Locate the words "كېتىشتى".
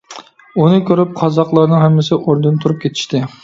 2.87-3.27